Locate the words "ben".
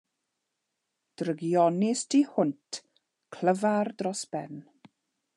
4.33-4.57